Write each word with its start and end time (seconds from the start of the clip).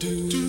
Silent 0.00 0.43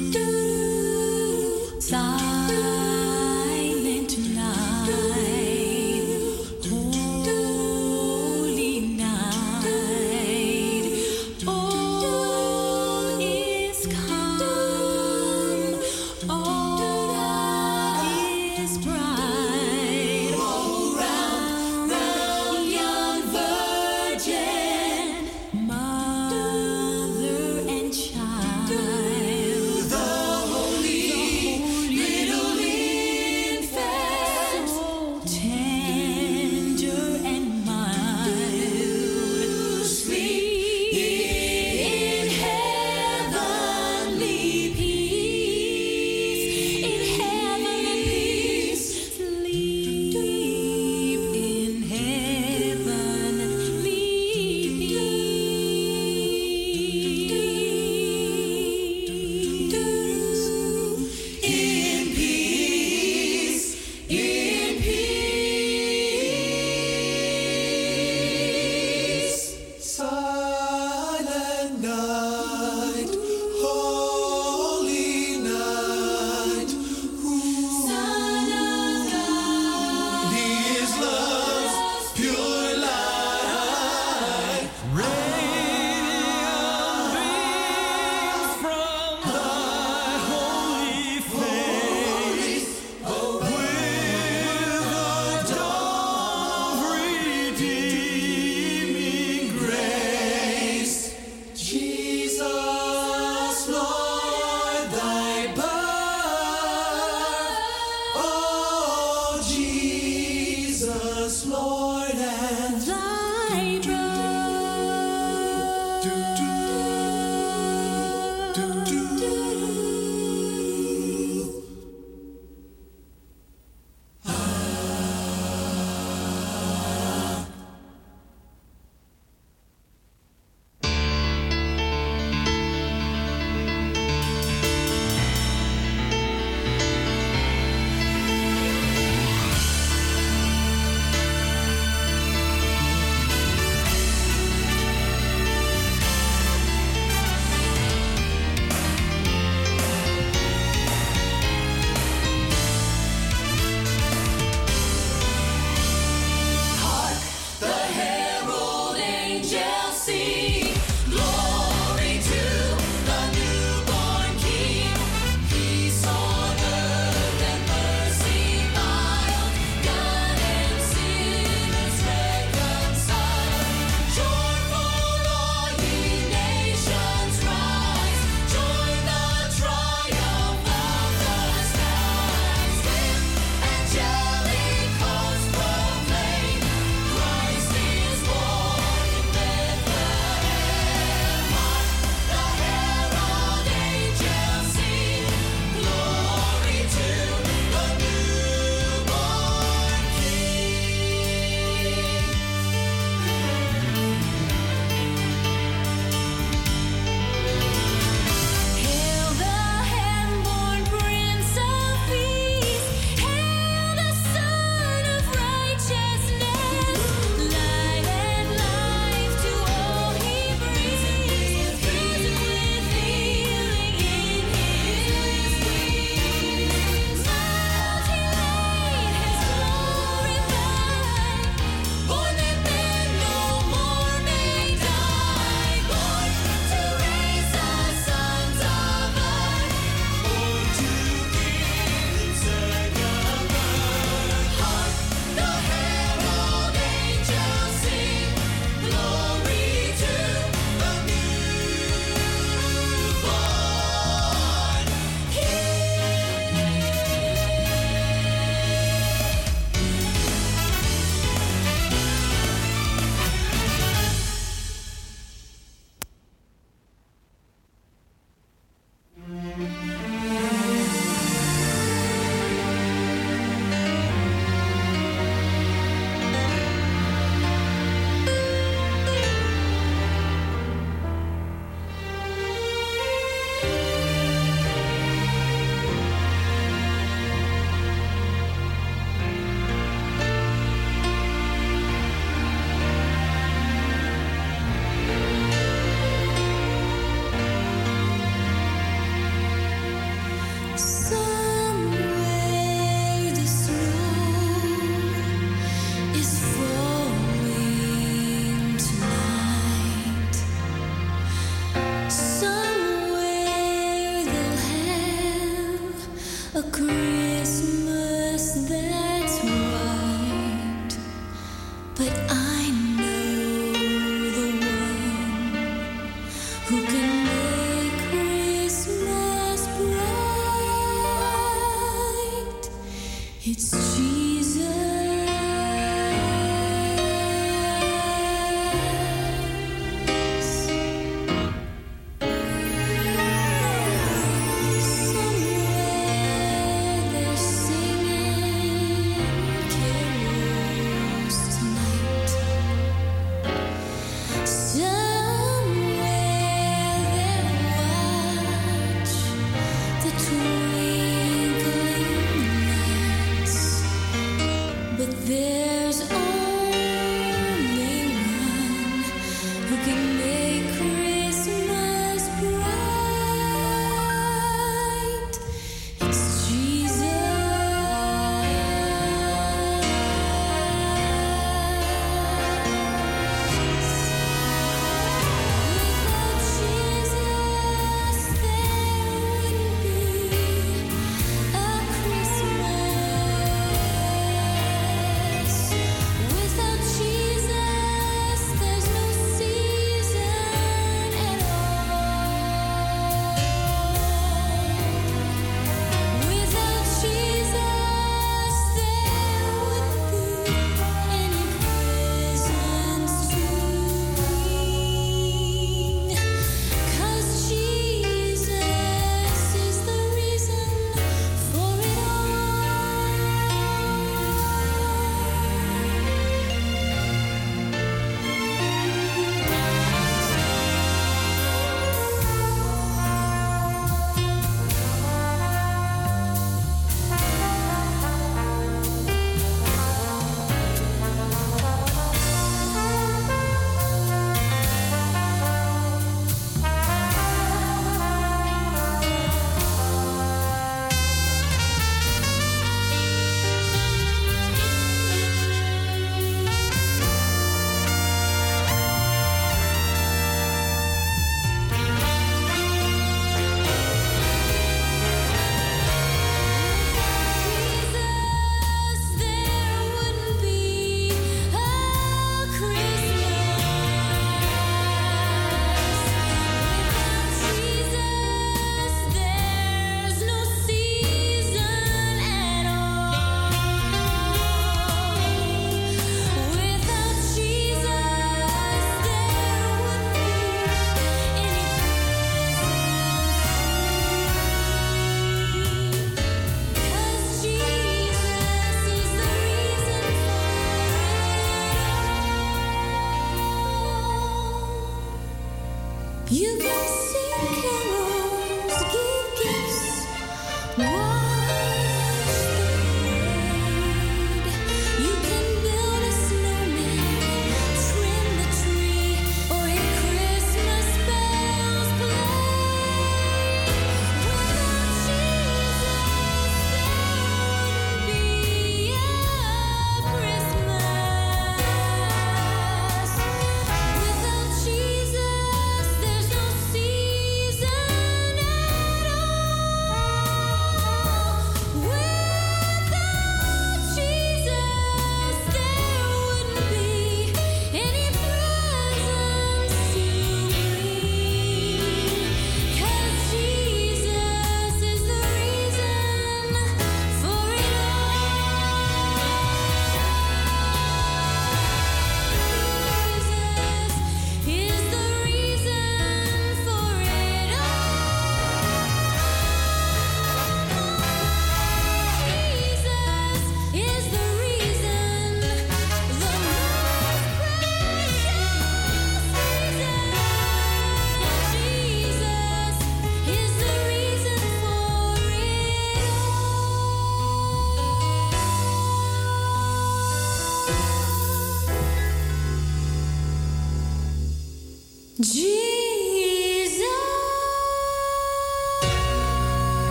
Jesus. 595.25 595.54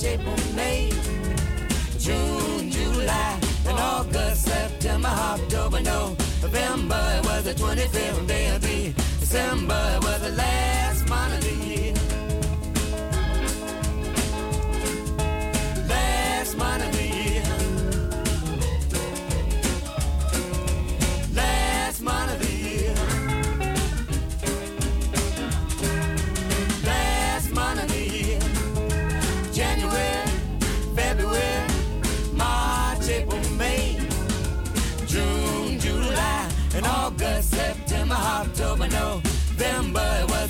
March, 0.00 0.12
April, 0.12 0.54
May, 0.54 0.90
June, 1.98 2.70
July, 2.70 3.38
and 3.66 3.78
August, 3.78 4.44
September, 4.44 5.08
October, 5.08 5.80
no, 5.80 6.16
November 6.42 7.20
was 7.24 7.44
the 7.44 7.54
25th 7.54 8.26
day 8.26 8.48
of 8.48 8.62
the 8.62 8.92
December 9.20 9.98
was 10.02 10.20
the 10.22 10.30
last. 10.30 10.79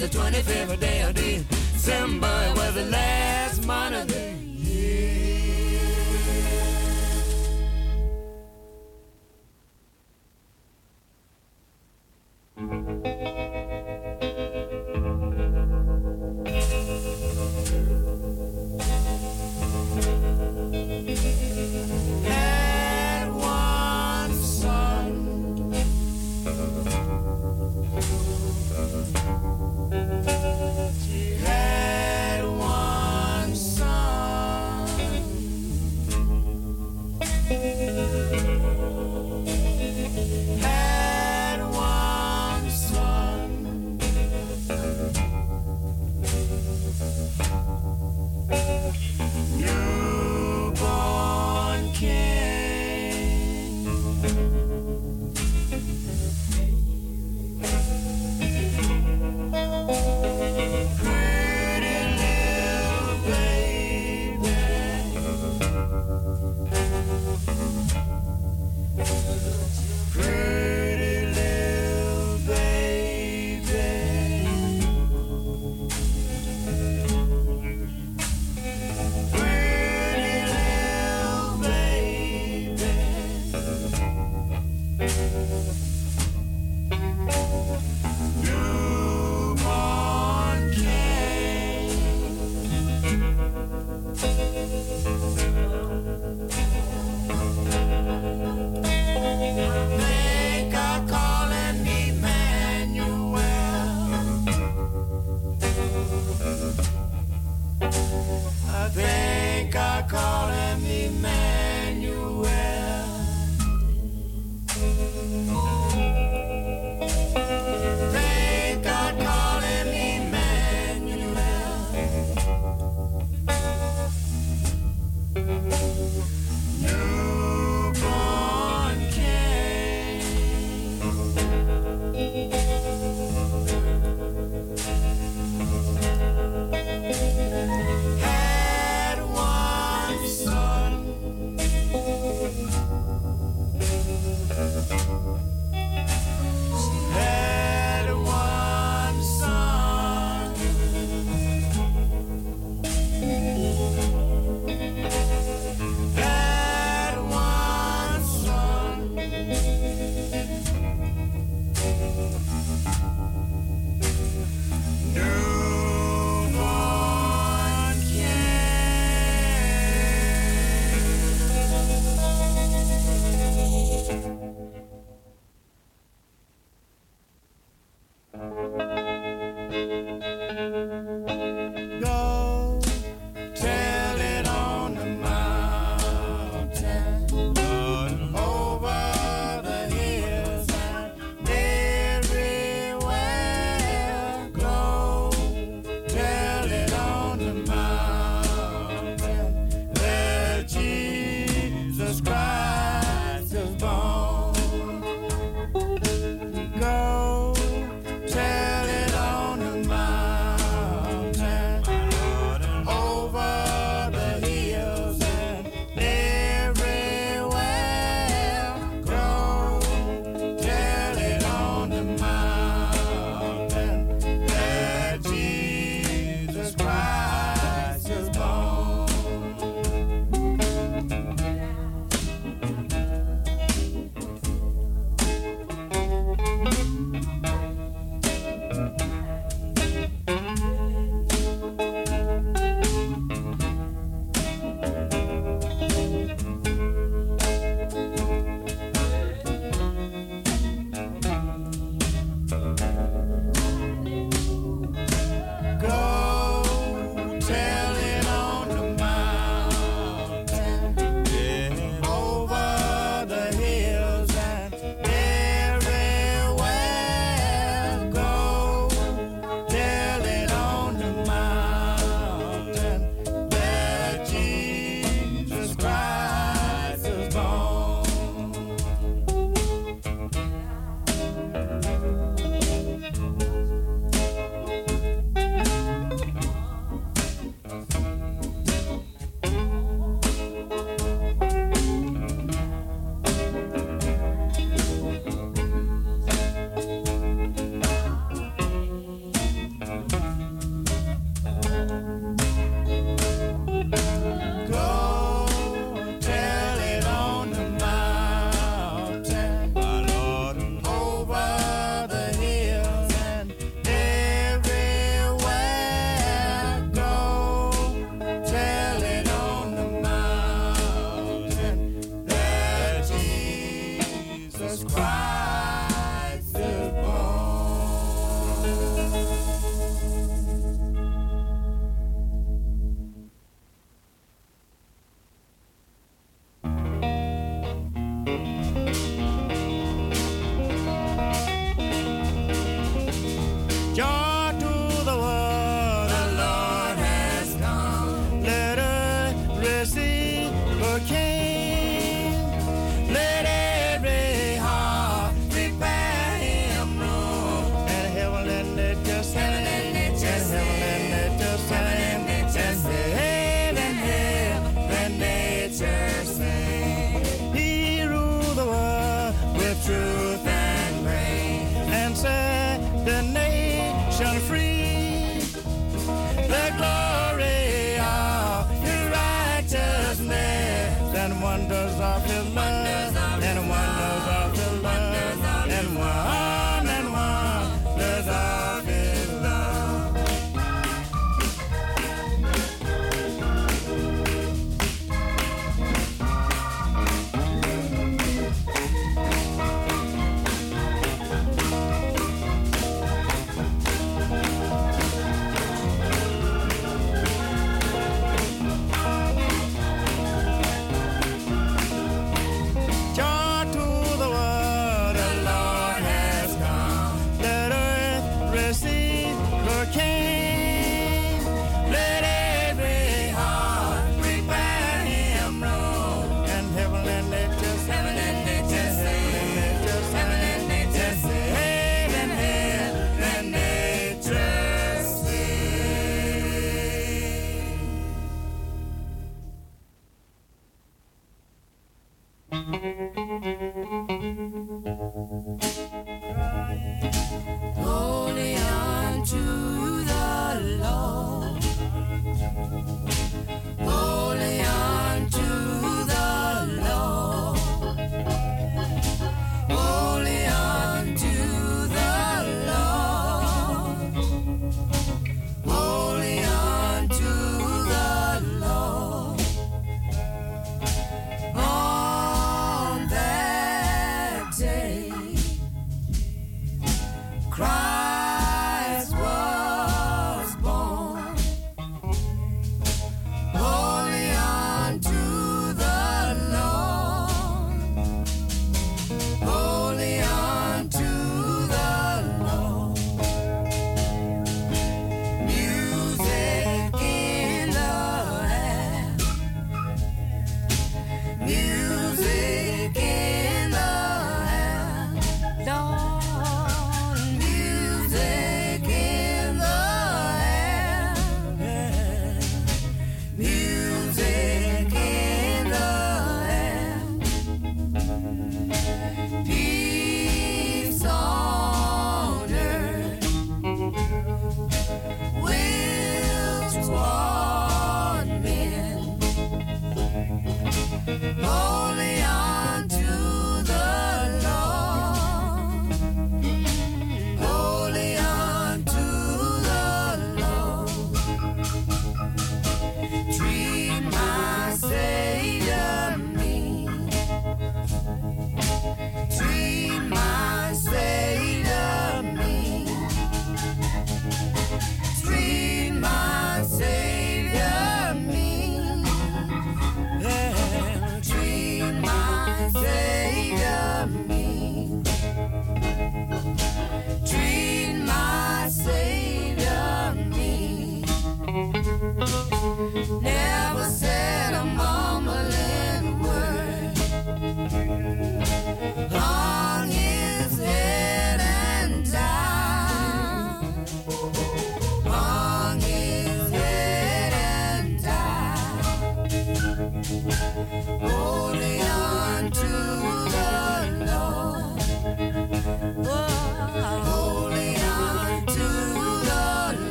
was 0.00 0.10
the 0.10 0.18
25th 0.18 0.80
day 0.80 1.02
of 1.02 1.14
December. 1.14 2.26
It 2.26 2.56
was 2.56 2.74
the 2.74 2.84
last 2.84 3.66
month 3.66 3.96
of 3.96 4.09